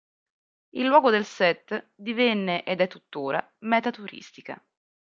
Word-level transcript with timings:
Il 0.71 0.85
luogo 0.87 1.11
del 1.11 1.25
set 1.27 1.91
divenne 1.93 2.63
ed 2.63 2.81
è 2.81 2.87
tuttora 2.87 3.53
meta 3.59 3.91
turistica. 3.91 4.59